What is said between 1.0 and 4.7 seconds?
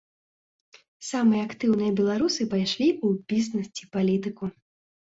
Самыя актыўныя беларусы пайшлі ў бізнес ці палітыку.